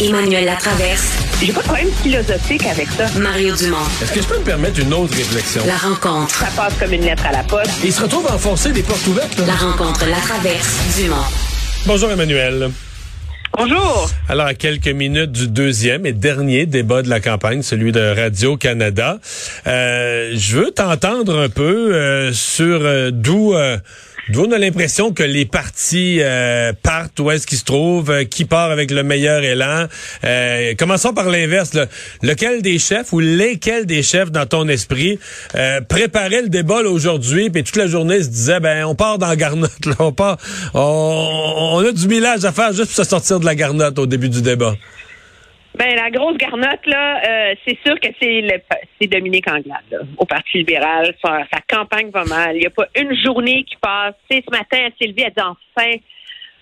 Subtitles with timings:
[0.00, 1.12] Emmanuel Latraverse.
[1.40, 3.06] J'ai pas de problème philosophique avec ça.
[3.18, 3.78] Mario Dumont.
[4.00, 5.62] Est-ce que je peux me permettre une autre réflexion?
[5.66, 6.34] La rencontre.
[6.36, 7.72] Ça passe comme une lettre à la poste.
[7.82, 9.36] Il se retrouve à enfoncer des portes ouvertes.
[9.38, 9.46] Là.
[9.46, 11.16] La rencontre, la traverse, Dumont.
[11.84, 12.70] Bonjour Emmanuel.
[13.56, 14.08] Bonjour.
[14.28, 19.18] Alors, à quelques minutes du deuxième et dernier débat de la campagne, celui de Radio-Canada,
[19.66, 23.54] euh, je veux t'entendre un peu euh, sur euh, d'où...
[24.30, 28.24] D'où on a l'impression que les partis euh, partent, où est-ce qu'ils se trouvent, euh,
[28.24, 29.86] qui part avec le meilleur élan.
[30.24, 31.70] Euh, commençons par l'inverse.
[32.22, 35.18] Lequel des chefs ou lesquels des chefs dans ton esprit
[35.54, 39.28] euh, préparaient le débat aujourd'hui, puis toute la journée se disait, ben on part dans
[39.28, 40.36] la garnotte, on part,
[40.74, 44.06] on, on a du millage à faire juste pour se sortir de la garnotte au
[44.06, 44.74] début du débat.
[45.78, 48.60] Ben la grosse garnotte là, euh, c'est sûr que c'est le
[49.00, 51.14] c'est Dominique Anglade là, au Parti libéral.
[51.24, 52.56] Sa, campagne va mal.
[52.56, 54.14] Il n'y a pas une journée qui passe.
[54.28, 55.92] Sais, ce matin, Sylvie a dit enfin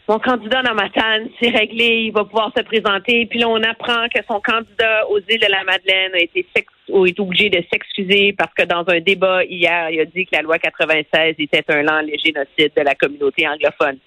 [0.09, 3.27] mon candidat dans Matane, c'est réglé, il va pouvoir se présenter.
[3.27, 7.19] Puis là, on apprend que son candidat aux îles de la Madeleine a été est
[7.21, 10.59] obligé de s'excuser parce que dans un débat hier, il a dit que la loi
[10.59, 13.99] 96 était un lent génocide de la communauté anglophone.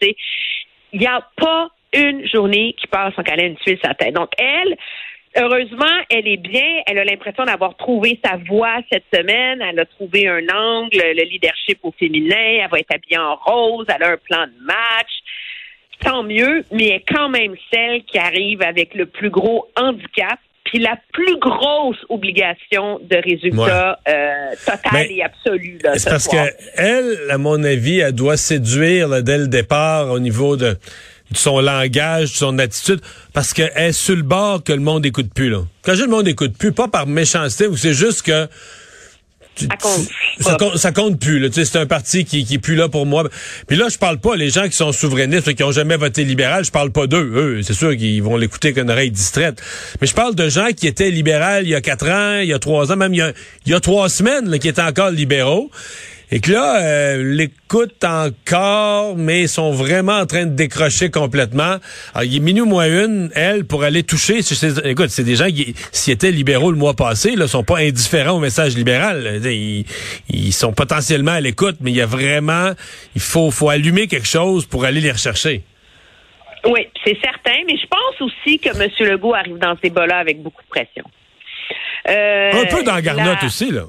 [0.94, 4.14] Il n'y a pas une journée qui passe sans qu'elle ait une tuile sa tête.
[4.14, 4.78] Donc, elle,
[5.38, 6.82] heureusement, elle est bien.
[6.86, 9.62] Elle a l'impression d'avoir trouvé sa voie cette semaine.
[9.62, 12.36] Elle a trouvé un angle, le leadership au féminin.
[12.64, 13.86] Elle va être habillée en rose.
[13.94, 15.12] Elle a un plan de match.
[16.02, 20.40] Tant mieux, mais elle est quand même celle qui arrive avec le plus gros handicap
[20.70, 25.80] puis la plus grosse obligation de résultat euh, total et absolu.
[25.96, 30.58] C'est parce qu'elle, que à mon avis, elle doit séduire dès le départ au niveau
[30.58, 30.78] de
[31.32, 33.02] de son langage, de son attitude,
[33.34, 35.50] parce qu'elle est sur le bord que le monde écoute plus.
[35.50, 35.62] Là.
[35.84, 38.48] Quand je le monde écoute plus, pas par méchanceté, ou c'est juste que
[39.60, 40.08] ça compte,
[40.40, 41.52] ça compte, ça compte plus.
[41.52, 43.28] C'est un parti qui, qui est plus là pour moi.
[43.68, 46.64] Puis là, je parle pas les gens qui sont souverainistes, qui ont jamais voté libéral.
[46.64, 47.32] Je parle pas d'eux.
[47.36, 49.62] Eux, c'est sûr qu'ils vont l'écouter qu'une oreille distraite.
[50.00, 52.54] Mais je parle de gens qui étaient libéraux il y a quatre ans, il y
[52.54, 53.34] a trois ans, même il y a,
[53.66, 55.70] il y a trois semaines, qui étaient encore libéraux
[56.32, 61.78] et que là, euh, l'écoute encore, mais ils sont vraiment en train de décrocher complètement.
[62.14, 64.42] Alors, il est minuit moins une, elle, pour aller toucher.
[64.86, 68.34] Écoute, c'est des gens qui, s'ils étaient libéraux le mois passé, là, sont pas indifférents
[68.34, 69.42] au message libéral.
[69.44, 69.86] Ils,
[70.30, 72.74] ils sont potentiellement à l'écoute, mais il y a vraiment,
[73.16, 75.64] il faut, faut allumer quelque chose pour aller les rechercher.
[76.66, 78.90] Oui, c'est certain, mais je pense aussi que M.
[79.00, 81.06] Legault arrive dans ce débat-là avec beaucoup de pression.
[82.08, 83.86] Euh, Un peu dans Garnotte aussi, là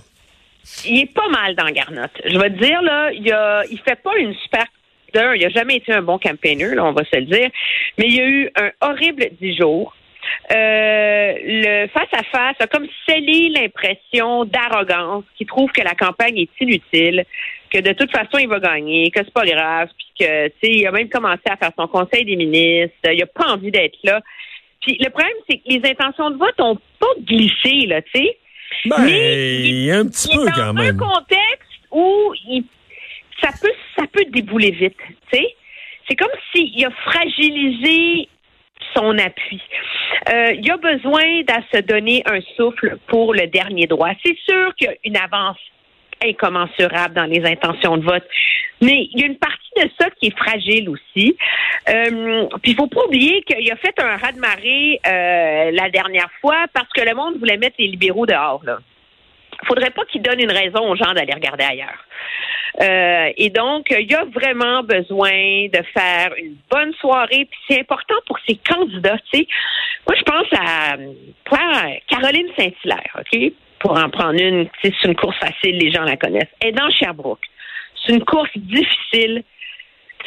[0.86, 2.20] il est pas mal dans Garnotte.
[2.24, 4.64] Je vais te dire, là, il, a, il fait pas une super
[5.12, 7.50] d'un, il a jamais été un bon campaigner, là, on va se le dire,
[7.98, 9.94] mais il y a eu un horrible dix jours.
[10.52, 16.38] Euh, le face à face a comme scellé l'impression d'arrogance qui trouve que la campagne
[16.38, 17.24] est inutile,
[17.72, 20.70] que de toute façon il va gagner, que c'est pas grave, puis que tu sais
[20.72, 23.98] il a même commencé à faire son conseil des ministres, il a pas envie d'être
[24.04, 24.20] là.
[24.80, 28.36] Puis le problème c'est que les intentions de vote ont pas glissé là, tu sais.
[28.86, 30.96] Ben, il y a un petit peu quand même.
[30.96, 32.64] Dans un contexte où il,
[33.42, 35.54] ça peut ça peut débouler vite, tu sais.
[36.08, 38.28] C'est comme s'il a fragilisé
[38.94, 39.62] son appui.
[40.32, 44.10] Euh, il a besoin de se donner un souffle pour le dernier droit.
[44.24, 45.58] C'est sûr qu'il y a une avance
[46.24, 48.26] incommensurable dans les intentions de vote.
[48.80, 51.36] Mais il y a une partie de ça qui est fragile aussi.
[51.88, 56.66] Euh, puis il faut pas oublier qu'il a fait un raz-de-marée euh, la dernière fois
[56.72, 58.62] parce que le monde voulait mettre les libéraux dehors.
[58.64, 58.78] Là.
[59.66, 62.04] Faudrait pas qu'il donne une raison aux gens d'aller regarder ailleurs.
[62.80, 67.46] Euh, et donc, il y a vraiment besoin de faire une bonne soirée.
[67.50, 69.18] Puis c'est important pour ces candidats.
[69.34, 70.96] Moi, je pense à
[72.08, 73.52] Caroline Saint-Hilaire, OK?
[73.80, 76.48] Pour en prendre une, c'est une course facile, les gens la connaissent.
[76.60, 77.40] Elle est dans Sherbrooke.
[78.04, 79.42] C'est une course difficile.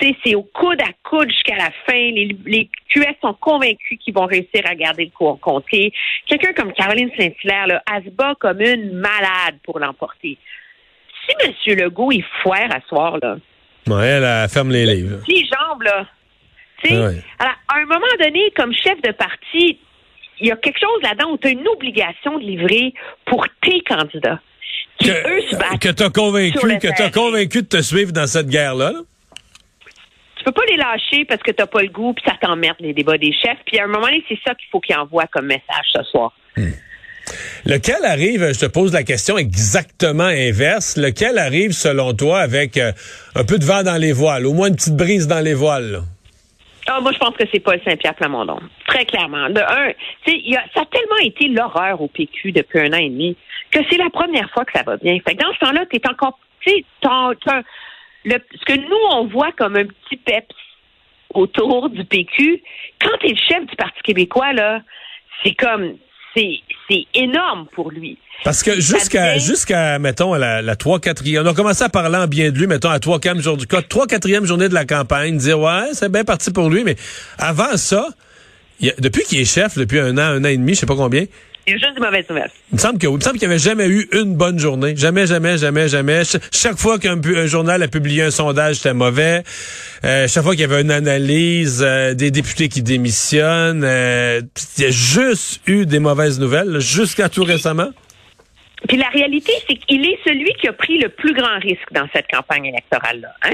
[0.01, 1.93] C'est au coude à coude jusqu'à la fin.
[1.93, 5.93] Les, les QS sont convaincus qu'ils vont réussir à garder le cours compté.
[6.27, 10.37] Quelqu'un comme Caroline Saint-Hilaire, là, elle se bat comme une malade pour l'emporter.
[11.25, 11.77] Si M.
[11.77, 13.37] Legault est foire à soir, là.
[13.87, 15.19] Ouais, elle, ferme les livres.
[15.27, 16.05] Les jambes, là.
[17.39, 19.79] Alors, à un moment donné, comme chef de parti,
[20.41, 22.93] il y a quelque chose là-dedans où tu as une obligation de livrer
[23.25, 24.39] pour tes candidats
[24.99, 28.93] que, tu as convaincu, que t'as convaincu de te suivre dans cette guerre-là?
[30.43, 32.93] Tu peux pas les lâcher parce que t'as pas le goût, puis ça t'emmerde les
[32.93, 33.59] débats des chefs.
[33.65, 36.33] Puis à un moment donné, c'est ça qu'il faut qu'ils envoient comme message ce soir.
[36.57, 36.71] Hmm.
[37.65, 42.91] Lequel arrive, je te pose la question exactement inverse, lequel arrive selon toi avec euh,
[43.35, 46.01] un peu de vent dans les voiles, au moins une petite brise dans les voiles?
[46.87, 48.59] Ah, moi, je pense que c'est Paul Saint-Pierre Plamondon.
[48.87, 49.49] Très clairement.
[49.49, 49.93] De un,
[50.27, 53.37] y a, ça a tellement été l'horreur au PQ depuis un an et demi
[53.71, 55.17] que c'est la première fois que ça va bien.
[55.25, 56.83] Fait que dans ce temps-là, tu es encore, tu
[58.25, 60.55] ce que nous, on voit comme un petit peps
[61.33, 62.61] autour du PQ,
[63.01, 64.81] quand tu es le chef du Parti québécois, là,
[65.43, 65.95] c'est comme,
[66.35, 66.59] c'est,
[66.89, 68.17] c'est énorme pour lui.
[68.43, 72.27] Parce que jusqu'à, jusqu'à, mettons, la, la 3 4 on a commencé à parler en
[72.27, 75.59] bien de lui, mettons, à 3 4 journée, 3 4 journée de la campagne, dire,
[75.59, 76.95] ouais, c'est bien parti pour lui, mais
[77.37, 78.07] avant ça,
[78.99, 81.25] depuis qu'il est chef, depuis un an, un an et demi, je sais pas combien,
[81.65, 82.51] il y a juste des mauvaises nouvelles.
[82.71, 84.95] Il me semble qu'il n'y avait jamais eu une bonne journée.
[84.97, 86.23] Jamais, jamais, jamais, jamais.
[86.51, 89.43] chaque fois qu'un journal a publié un sondage, c'était mauvais.
[90.03, 94.41] Euh, chaque fois qu'il y avait une analyse, euh, des députés qui démissionnent, euh,
[94.77, 97.91] il y a juste eu des mauvaises nouvelles, jusqu'à tout récemment.
[98.89, 102.07] Puis la réalité, c'est qu'il est celui qui a pris le plus grand risque dans
[102.13, 103.33] cette campagne électorale-là.
[103.43, 103.53] Hein?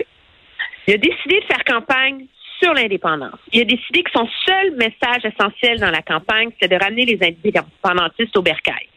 [0.87, 2.25] Il a décidé de faire campagne
[2.61, 3.39] sur l'indépendance.
[3.51, 7.19] Il a décidé que son seul message essentiel dans la campagne, c'est de ramener les
[7.21, 8.87] indépendantistes au bercail.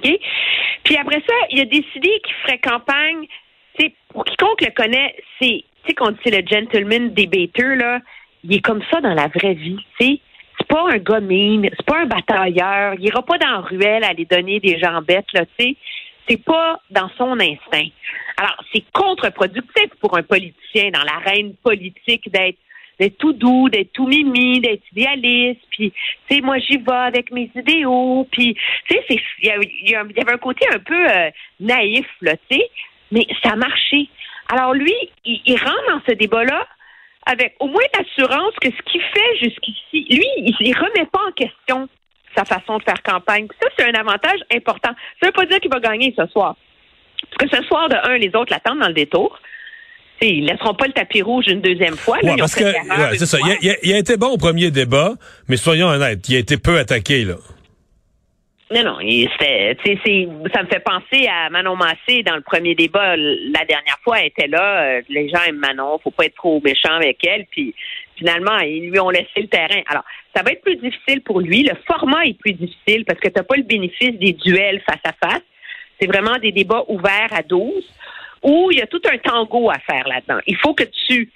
[0.00, 3.26] Puis après ça, il a décidé qu'il ferait campagne,
[4.08, 5.64] pour quiconque le connaît, c'est,
[5.94, 8.00] qu'on dit le gentleman debater, là,
[8.44, 9.78] il est comme ça dans la vraie vie.
[10.00, 10.20] C'est
[10.68, 14.24] pas un gars c'est pas un batailleur, il ira pas dans la ruelle à aller
[14.24, 15.76] donner des gens bêtes, là, tu sais.
[16.28, 17.88] C'est pas dans son instinct.
[18.36, 22.58] Alors, c'est contre-productif pour un politicien dans l'arène politique d'être
[23.02, 27.32] d'être tout doux, d'être tout mimi, d'être idéaliste, puis tu sais moi j'y vais avec
[27.32, 28.56] mes idéaux, puis
[28.88, 32.70] tu sais il y, avait un côté un peu euh, naïf là, tu sais,
[33.10, 34.08] mais ça a marché.
[34.52, 34.94] Alors lui,
[35.24, 36.66] il, rentre dans ce débat-là
[37.26, 41.32] avec au moins l'assurance que ce qu'il fait jusqu'ici, lui, il, il remet pas en
[41.32, 41.88] question
[42.36, 43.48] sa façon de faire campagne.
[43.60, 44.90] Ça, c'est un avantage important.
[45.20, 46.56] Ça veut pas dire qu'il va gagner ce soir.
[47.30, 49.38] Parce que ce soir, de un, les autres l'attendent dans le détour
[50.28, 52.18] ils laisseront pas le tapis rouge une deuxième fois.
[52.38, 52.72] parce que
[53.16, 53.38] c'est ça.
[53.60, 55.14] Il a, été bon au premier débat,
[55.48, 57.34] mais soyons honnêtes, il a été peu attaqué là.
[58.74, 63.98] Non, non, ça me fait penser à Manon Massé dans le premier débat la dernière
[64.02, 64.20] fois.
[64.20, 67.44] Elle était là, euh, les gens aiment Manon, faut pas être trop méchant avec elle.
[67.50, 67.74] Puis
[68.16, 69.82] finalement, ils lui ont laissé le terrain.
[69.88, 70.04] Alors,
[70.34, 71.64] ça va être plus difficile pour lui.
[71.64, 75.02] Le format est plus difficile parce que tu n'as pas le bénéfice des duels face
[75.04, 75.42] à face.
[76.00, 77.84] C'est vraiment des débats ouverts à 12
[78.42, 80.40] où il y a tout un tango à faire là-dedans.
[80.46, 81.30] Il faut que tu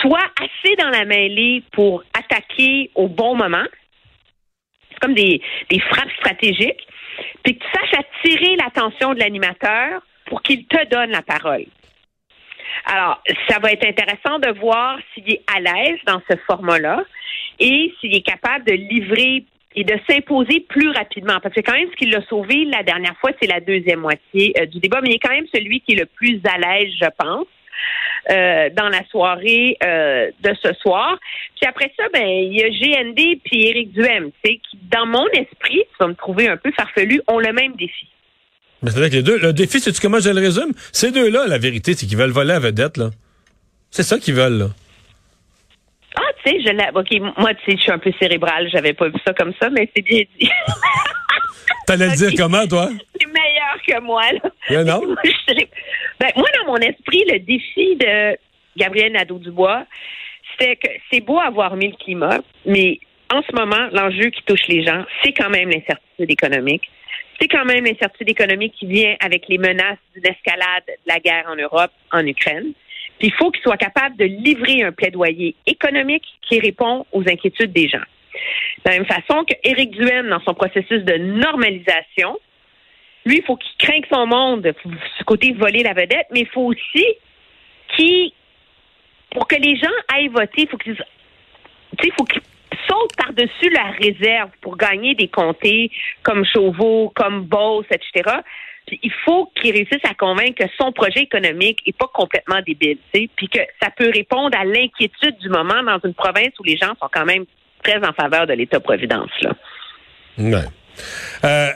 [0.00, 3.64] sois assez dans la mêlée pour attaquer au bon moment.
[4.90, 5.40] C'est comme des,
[5.70, 6.86] des frappes stratégiques.
[7.42, 11.66] Puis que tu saches attirer l'attention de l'animateur pour qu'il te donne la parole.
[12.86, 17.04] Alors, ça va être intéressant de voir s'il est à l'aise dans ce format-là
[17.58, 21.38] et s'il est capable de livrer et de s'imposer plus rapidement.
[21.42, 24.54] Parce que quand même, ce qui l'a sauvé la dernière fois, c'est la deuxième moitié
[24.60, 26.92] euh, du débat, mais il est quand même celui qui est le plus à l'aise,
[27.00, 27.46] je pense.
[28.30, 31.18] Euh, dans la soirée euh, de ce soir.
[31.56, 34.60] Puis après ça, ben il y a GND puis Éric Duhem, qui
[34.92, 38.06] dans mon esprit, tu vas me trouver un peu farfelu, ont le même défi.
[38.82, 40.72] Mais c'est vrai que les deux, le défi, c'est comment je le résume?
[40.92, 43.10] Ces deux-là, la vérité, c'est qu'ils veulent voler la vedette, là.
[43.90, 44.66] C'est ça qu'ils veulent, là.
[46.44, 46.88] Tu sais, je l'ai.
[46.94, 48.68] OK, moi, tu sais, je suis un peu cérébrale.
[48.70, 50.50] J'avais pas vu ça comme ça, mais c'est bien dit.
[51.86, 52.88] T'allais le dire comment, toi?
[53.20, 54.84] C'est meilleur que moi, là.
[54.84, 55.00] non?
[56.20, 58.36] ben, moi, dans mon esprit, le défi de
[58.76, 59.84] Gabriel Nadeau-Dubois,
[60.52, 62.98] c'était que c'est beau avoir mis le climat, mais
[63.32, 66.82] en ce moment, l'enjeu qui touche les gens, c'est quand même l'incertitude économique.
[67.40, 71.46] C'est quand même l'incertitude économique qui vient avec les menaces d'une escalade de la guerre
[71.48, 72.72] en Europe, en Ukraine
[73.22, 77.88] il faut qu'il soit capable de livrer un plaidoyer économique qui répond aux inquiétudes des
[77.88, 78.02] gens.
[78.84, 79.96] De la même façon que Éric
[80.28, 82.38] dans son processus de normalisation,
[83.24, 84.72] lui, il faut qu'il craigne son monde,
[85.18, 87.06] ce côté voler la vedette, mais il faut aussi
[87.94, 88.32] qu'il,
[89.30, 90.78] pour que les gens aillent voter, il faut
[92.16, 92.42] faut qu'ils
[93.16, 95.90] par-dessus la réserve pour gagner des comtés
[96.22, 98.40] comme Chauveau, comme Beauce, etc
[98.90, 103.48] il faut qu'il réussisse à convaincre que son projet économique est pas complètement débile, puis
[103.48, 107.08] que ça peut répondre à l'inquiétude du moment dans une province où les gens sont
[107.12, 107.44] quand même
[107.82, 109.30] très en faveur de l'État-providence.
[109.40, 110.62] Là.
[111.44, 111.70] Euh,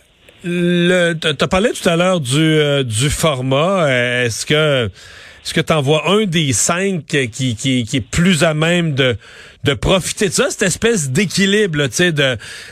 [0.45, 3.89] tu as parlé tout à l'heure du, euh, du format.
[4.25, 4.91] Est-ce que
[5.47, 8.95] est-ce que tu en vois un des cinq qui, qui, qui est plus à même
[8.95, 9.17] de,
[9.63, 12.13] de profiter de ça, cette espèce d'équilibre, tu sais,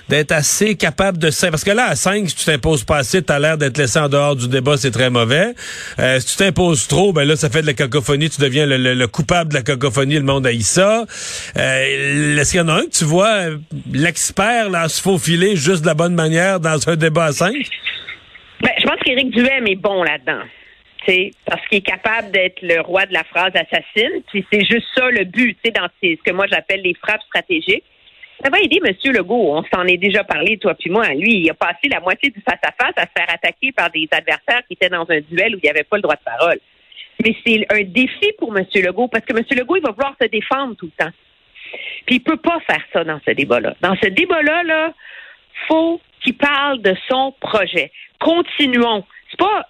[0.08, 1.30] d'être assez capable de...
[1.50, 4.08] Parce que là, à cinq, si tu t'imposes pas assez, t'as l'air d'être laissé en
[4.08, 5.54] dehors du débat, c'est très mauvais.
[6.00, 9.06] Euh, si tu t'imposes trop, ben là, ça fait de la cacophonie, tu deviens le,
[9.06, 11.04] coupable de la cacophonie, le monde haït ça.
[11.56, 13.50] Euh, est-ce qu'il y en a un que tu vois,
[13.92, 17.54] l'expert, là, se faufiler juste de la bonne manière dans un débat à cinq?
[18.60, 20.42] Ben, je pense qu'Éric Duhem est bon là-dedans
[21.46, 24.22] parce qu'il est capable d'être le roi de la phrase assassine.
[24.28, 27.84] Puis c'est juste ça le but, dans ce que moi j'appelle les frappes stratégiques.
[28.42, 28.94] Ça va aider M.
[29.12, 29.56] Legault.
[29.56, 31.08] On s'en est déjà parlé, toi puis moi.
[31.08, 34.62] Lui, il a passé la moitié du face-à-face -à, se faire attaquer par des adversaires
[34.66, 36.58] qui étaient dans un duel où il n'y avait pas le droit de parole.
[37.22, 38.66] Mais c'est un défi pour M.
[38.74, 39.44] Legault parce que M.
[39.50, 41.12] Legault, il va vouloir se défendre tout le temps.
[42.06, 43.74] Puis il peut pas faire ça dans ce débat-là.
[43.80, 44.92] Dans ce débat-là, là,
[45.68, 47.90] faut qu'il parle de son projet.
[48.18, 49.04] Continuons.
[49.30, 49.68] C'est pas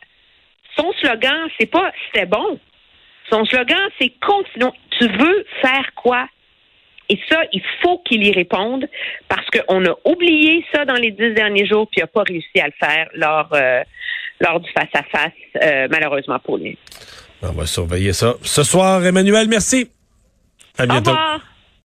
[0.76, 2.58] son slogan, c'est pas c'était bon.
[3.30, 4.72] Son slogan, c'est continuons.
[4.98, 6.28] Tu veux faire quoi?
[7.08, 8.86] Et ça, il faut qu'il y réponde
[9.28, 12.60] parce qu'on a oublié ça dans les dix derniers jours, puis il n'a pas réussi
[12.60, 13.82] à le faire lors, euh,
[14.40, 16.78] lors du face-à-face, euh, malheureusement pour lui.
[17.42, 18.34] On va surveiller ça.
[18.42, 19.90] Ce soir, Emmanuel, merci.
[20.78, 21.10] À bientôt.
[21.10, 21.40] Au revoir.